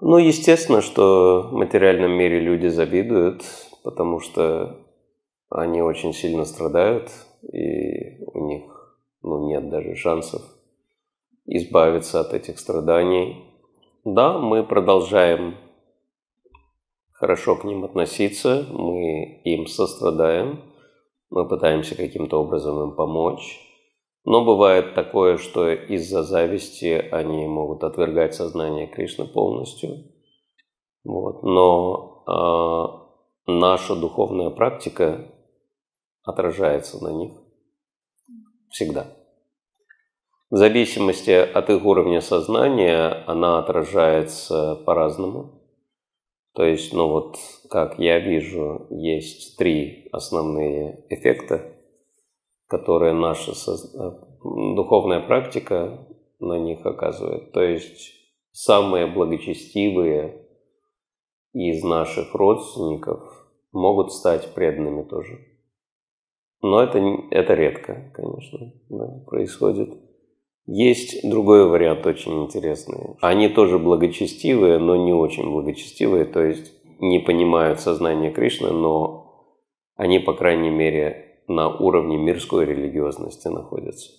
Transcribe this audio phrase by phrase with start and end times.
[0.00, 3.44] Ну, естественно, что в материальном мире люди завидуют,
[3.82, 4.80] потому что
[5.50, 7.10] они очень сильно страдают,
[7.52, 10.42] и у них ну, нет даже шансов
[11.46, 13.44] избавиться от этих страданий.
[14.04, 15.56] Да, мы продолжаем
[17.12, 20.60] хорошо к ним относиться, мы им сострадаем,
[21.30, 23.60] мы пытаемся каким-то образом им помочь.
[24.24, 30.04] Но бывает такое, что из-за зависти они могут отвергать сознание Кришны полностью.
[31.04, 31.42] Вот.
[31.42, 32.24] Но
[33.46, 35.30] э, наша духовная практика
[36.22, 37.32] отражается на них
[38.70, 39.06] всегда.
[40.50, 45.60] В зависимости от их уровня сознания она отражается по-разному.
[46.54, 47.36] То есть, ну вот,
[47.68, 51.73] как я вижу, есть три основные эффекта,
[52.68, 53.94] которые наша соз...
[54.42, 56.06] духовная практика
[56.40, 57.52] на них оказывает.
[57.52, 58.12] То есть,
[58.52, 60.46] самые благочестивые
[61.52, 63.22] из наших родственников
[63.72, 65.38] могут стать преданными тоже.
[66.62, 66.98] Но это,
[67.30, 69.90] это редко, конечно, да, происходит.
[70.66, 73.16] Есть другой вариант очень интересный.
[73.20, 79.50] Они тоже благочестивые, но не очень благочестивые, то есть не понимают сознание Кришны, но
[79.96, 84.10] они, по крайней мере, на уровне мирской религиозности находятся.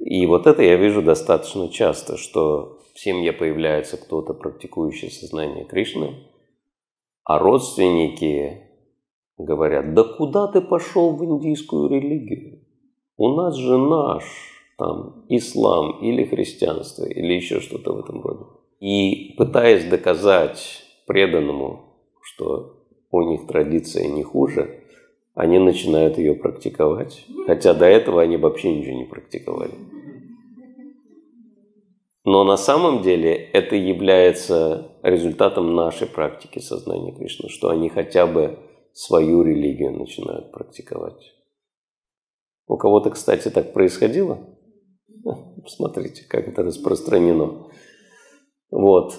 [0.00, 6.28] И вот это я вижу достаточно часто, что в семье появляется кто-то, практикующий сознание Кришны,
[7.24, 8.68] а родственники
[9.38, 12.60] говорят, да куда ты пошел в индийскую религию?
[13.16, 14.24] У нас же наш
[14.78, 18.44] там, ислам или христианство, или еще что-то в этом роде.
[18.80, 21.84] И пытаясь доказать преданному,
[22.20, 24.81] что у них традиция не хуже,
[25.34, 27.24] они начинают ее практиковать.
[27.46, 29.74] Хотя до этого они вообще ничего не практиковали.
[32.24, 38.58] Но на самом деле это является результатом нашей практики сознания Кришны, что они хотя бы
[38.92, 41.32] свою религию начинают практиковать.
[42.68, 44.38] У кого-то, кстати, так происходило?
[45.62, 47.66] Посмотрите, как это распространено.
[48.70, 49.14] Вот.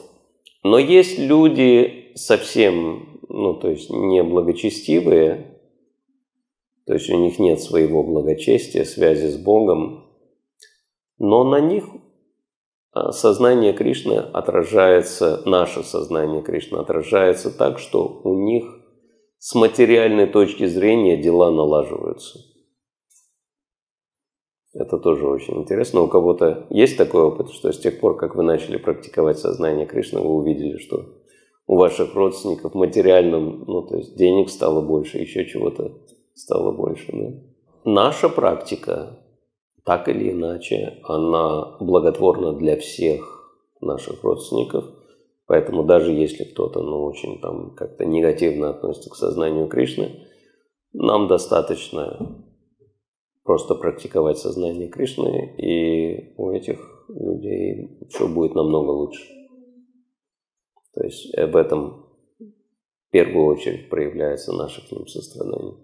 [0.64, 5.53] Но есть люди совсем, ну, то есть неблагочестивые,
[6.86, 10.06] то есть у них нет своего благочестия, связи с Богом,
[11.18, 11.86] но на них
[12.92, 18.66] а, сознание Кришны отражается, наше сознание Кришны отражается так, что у них
[19.38, 22.40] с материальной точки зрения дела налаживаются–
[24.74, 26.02] это тоже очень интересно.
[26.02, 30.20] У кого-то есть такой опыт, что с тех пор, как вы начали практиковать сознание Кришны,
[30.20, 31.06] вы увидели, что
[31.68, 35.94] у ваших родственников материальном, ну, то есть денег стало больше, еще чего-то
[36.34, 37.12] стало больше.
[37.12, 37.92] Да?
[37.92, 39.20] Наша практика,
[39.84, 43.34] так или иначе, она благотворна для всех
[43.82, 44.86] наших родственников.
[45.46, 50.28] Поэтому даже если кто-то ну, очень там как-то негативно относится к сознанию Кришны,
[50.94, 52.46] нам достаточно
[53.44, 56.80] просто практиковать сознание Кришны, и у этих
[57.10, 59.24] людей все будет намного лучше.
[60.94, 62.08] То есть в этом
[63.08, 65.76] в первую очередь проявляется наше к ним сострадание.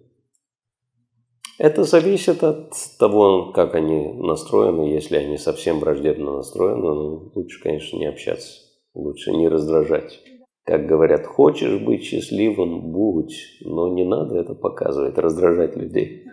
[1.60, 4.94] Это зависит от того, как они настроены.
[4.94, 8.62] Если они совсем враждебно настроены, ну, лучше, конечно, не общаться.
[8.94, 10.22] Лучше не раздражать.
[10.64, 16.24] Как говорят, хочешь быть счастливым– будь, но не надо это показывать, раздражать людей.